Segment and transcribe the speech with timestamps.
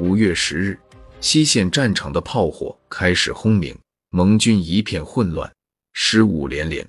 [0.00, 0.80] 五月十日，
[1.20, 5.52] 西线战场的炮火开始轰鸣，盟军一片混乱，
[5.92, 6.88] 失误连连。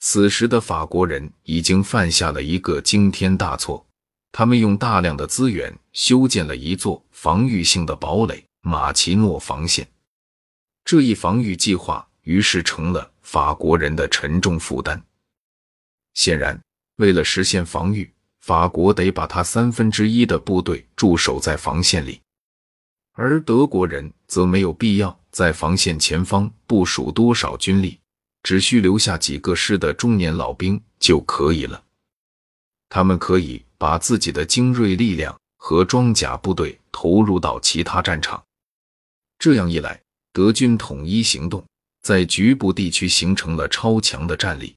[0.00, 3.86] 此时的法国人已经犯下了一个惊天大错，
[4.32, 9.86] 他们用大量的资源修建了一座防御性的堡垒——马奇诺防线。
[10.84, 15.00] 这一防御计划于是成了法国人的沉重负担。
[16.14, 16.60] 显然，
[16.96, 22.20] 为了实现防御，法国得把他三分之一的部队驻守在防线里，
[23.12, 27.98] 而德国人则没有必要在防线前方部署多少军力，
[28.42, 31.82] 只需留下几个师的中年老兵就可以了。
[32.88, 38.42] 他们可以把自己的精锐力量和装甲部队投入到其他战场，
[39.38, 40.00] 这样一来，
[40.32, 41.62] 德军统一行动，
[42.00, 44.74] 在局部地区形成了超强的战力。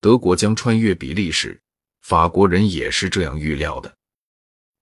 [0.00, 1.60] 德国将穿越比利时。
[2.02, 3.92] 法国人也是这样预料的。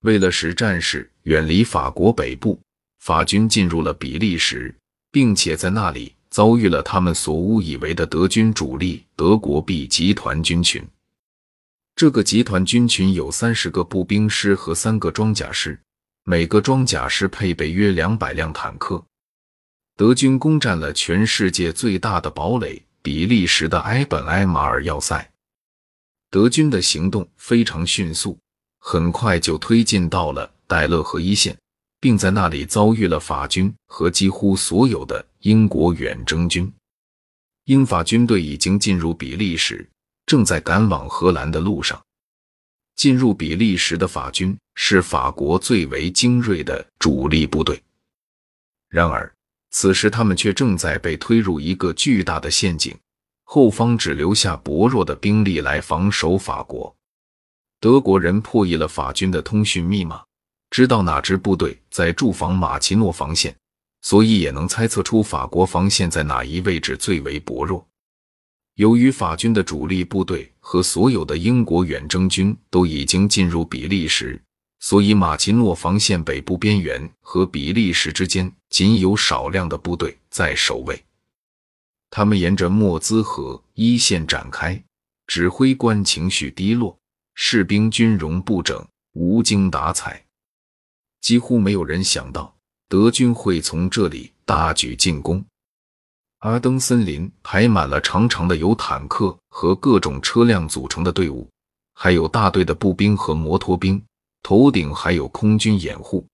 [0.00, 2.58] 为了使战事远离法国北部，
[3.00, 4.74] 法军进入了比利时，
[5.10, 10.82] 并且在那里遭遇了他们所误以为的德军主力——德国 B 集团军群。
[11.96, 15.78] 这个集团军群有三十个步兵师和三个装甲师，
[16.24, 19.04] 每个装甲师配备约两百辆坦克。
[19.96, 25.29] 德军攻占了全世界最大的堡垒——比利时的埃本埃马尔要塞。
[26.30, 28.38] 德军的行动非常迅速，
[28.78, 31.58] 很快就推进到了戴勒河一线，
[31.98, 36.72] 并在那里遭遇了法军和几乎所有的英国远征军。
[37.64, 39.88] 英法军队已经进入比利时，
[40.24, 42.00] 正在赶往荷兰的路上。
[42.94, 47.82] 进入比利时的法军是法国最为精锐的主力部队，
[48.88, 49.32] 然而
[49.70, 52.96] 此时他们却正在被推入一个巨大的陷阱。
[53.52, 56.94] 后方只留下薄弱的兵力来防守法国。
[57.80, 60.22] 德国人破译了法军的通讯密码，
[60.70, 63.52] 知道哪支部队在驻防马奇诺防线，
[64.02, 67.84] 所以也能猜测出法国防线在哪一位置最为薄弱。
[68.76, 74.40] 由于法军的主力部队和所有的英国远征军都已经进入比利时，
[74.78, 81.04] 所以马奇诺防线北部边缘和比利时之间仅有少量的部队在守卫。
[82.10, 84.82] 他们沿着莫兹河一线展开，
[85.26, 86.98] 指挥官情绪低落，
[87.34, 90.24] 士兵军容不整，无精打采。
[91.20, 92.54] 几乎没有人想到
[92.88, 95.44] 德军会从这里大举进攻。
[96.38, 101.48] 阿登森林排满了长长的由坦克和各种车辆组成的队伍，
[101.94, 104.02] 还有大队的步兵和摩托兵，
[104.42, 106.26] 头顶还有空军掩护。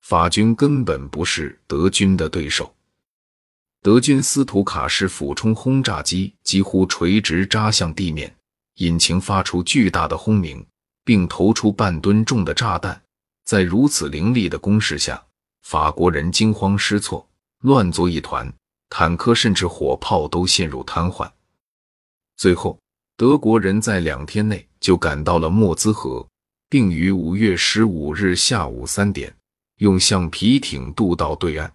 [0.00, 2.74] 法军根本不是德军的对手。
[3.80, 8.34] 德军斯图卡式俯冲轰炸机几乎垂直扎向地面，
[8.76, 10.64] 引擎发出巨大的轰鸣，
[11.04, 13.00] 并投出半吨重的炸弹。
[13.44, 15.24] 在如此凌厉的攻势下，
[15.62, 17.26] 法国人惊慌失措，
[17.60, 18.52] 乱作一团，
[18.90, 21.30] 坦克甚至火炮都陷入瘫痪。
[22.36, 22.78] 最后，
[23.16, 26.26] 德国人在两天内就赶到了莫兹河，
[26.68, 29.34] 并于五月十五日下午三点
[29.78, 31.72] 用橡皮艇渡到对岸。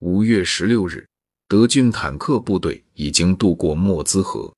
[0.00, 1.08] 五月十六日，
[1.48, 4.52] 德军坦克部队已经渡过莫兹河。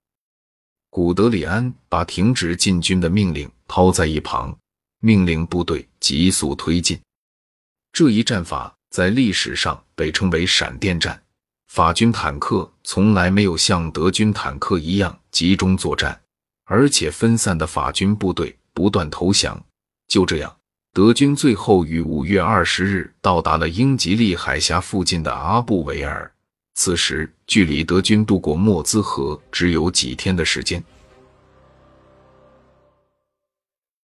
[0.91, 4.59] 古德里安把停止进军的命令抛在一旁，
[4.99, 7.01] 命令部队急速推进。
[7.93, 11.23] 这一战法在历史上被称为“闪电战”。
[11.71, 16.21] 法军坦克从来没有像德军坦克一样集中作战，
[16.65, 19.65] 而且分散的法军部队不断投降。
[20.09, 20.57] 就这样。
[20.93, 26.33] 德军最后于五月二十日到达了英吉利海峡附近的阿布维尔，
[26.75, 30.83] 此时距离德军渡过莫兹河只有几天的时间。